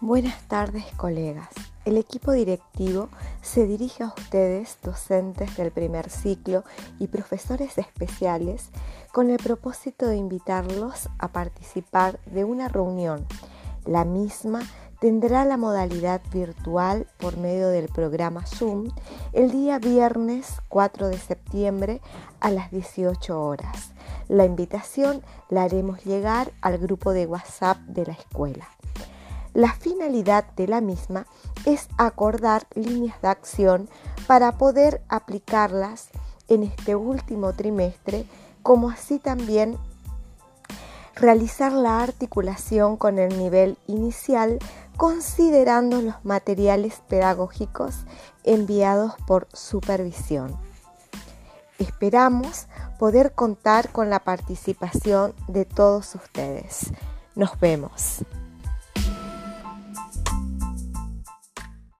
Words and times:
Buenas 0.00 0.40
tardes, 0.46 0.84
colegas. 0.96 1.48
El 1.84 1.96
equipo 1.96 2.30
directivo 2.30 3.08
se 3.42 3.66
dirige 3.66 4.04
a 4.04 4.14
ustedes, 4.16 4.78
docentes 4.80 5.56
del 5.56 5.72
primer 5.72 6.08
ciclo 6.08 6.62
y 7.00 7.08
profesores 7.08 7.76
especiales, 7.78 8.70
con 9.12 9.28
el 9.28 9.38
propósito 9.38 10.06
de 10.06 10.16
invitarlos 10.16 11.08
a 11.18 11.32
participar 11.32 12.20
de 12.26 12.44
una 12.44 12.68
reunión. 12.68 13.26
La 13.86 14.04
misma 14.04 14.60
tendrá 15.00 15.44
la 15.44 15.56
modalidad 15.56 16.20
virtual 16.32 17.08
por 17.18 17.36
medio 17.36 17.66
del 17.66 17.88
programa 17.88 18.46
Zoom 18.46 18.92
el 19.32 19.50
día 19.50 19.80
viernes 19.80 20.60
4 20.68 21.08
de 21.08 21.18
septiembre 21.18 22.00
a 22.38 22.52
las 22.52 22.70
18 22.70 23.42
horas. 23.42 23.90
La 24.28 24.44
invitación 24.44 25.22
la 25.48 25.64
haremos 25.64 26.04
llegar 26.04 26.52
al 26.60 26.78
grupo 26.78 27.12
de 27.12 27.26
WhatsApp 27.26 27.78
de 27.78 28.06
la 28.06 28.12
escuela. 28.12 28.68
La 29.58 29.72
finalidad 29.72 30.44
de 30.54 30.68
la 30.68 30.80
misma 30.80 31.26
es 31.64 31.88
acordar 31.98 32.68
líneas 32.76 33.20
de 33.20 33.26
acción 33.26 33.88
para 34.28 34.52
poder 34.52 35.02
aplicarlas 35.08 36.10
en 36.46 36.62
este 36.62 36.94
último 36.94 37.52
trimestre, 37.54 38.24
como 38.62 38.88
así 38.88 39.18
también 39.18 39.76
realizar 41.16 41.72
la 41.72 42.04
articulación 42.04 42.96
con 42.96 43.18
el 43.18 43.36
nivel 43.36 43.76
inicial 43.88 44.60
considerando 44.96 46.02
los 46.02 46.24
materiales 46.24 47.02
pedagógicos 47.08 47.96
enviados 48.44 49.14
por 49.26 49.48
supervisión. 49.52 50.56
Esperamos 51.80 52.68
poder 53.00 53.32
contar 53.32 53.90
con 53.90 54.08
la 54.08 54.20
participación 54.20 55.34
de 55.48 55.64
todos 55.64 56.14
ustedes. 56.14 56.92
Nos 57.34 57.58
vemos. 57.58 58.22